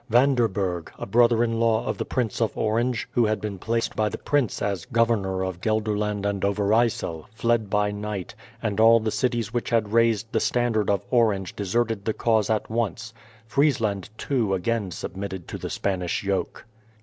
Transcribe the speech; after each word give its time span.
Van 0.09 0.33
der 0.33 0.47
Berg, 0.47 0.91
a 0.97 1.05
brother 1.05 1.43
in 1.43 1.59
law 1.59 1.85
of 1.85 1.99
the 1.99 2.05
Prince 2.05 2.41
of 2.41 2.57
Orange, 2.57 3.07
who 3.11 3.27
had 3.27 3.39
been 3.39 3.59
placed 3.59 3.95
by 3.95 4.09
the 4.09 4.17
prince 4.17 4.59
as 4.59 4.85
Governor 4.85 5.43
of 5.45 5.61
Guelderland 5.61 6.25
and 6.25 6.41
Overyssel, 6.43 7.27
fled 7.35 7.69
by 7.69 7.91
night, 7.91 8.33
and 8.63 8.79
all 8.79 8.99
the 8.99 9.11
cities 9.11 9.53
which 9.53 9.69
had 9.69 9.93
raised 9.93 10.31
the 10.31 10.39
standard 10.39 10.89
of 10.89 11.05
Orange 11.11 11.55
deserted 11.55 12.03
the 12.03 12.13
cause 12.13 12.49
at 12.49 12.67
once. 12.67 13.13
Friesland, 13.45 14.09
too, 14.17 14.55
again 14.55 14.89
submitted 14.89 15.47
to 15.49 15.59
the 15.59 15.69
Spanish 15.69 16.23
yoke. 16.23 16.65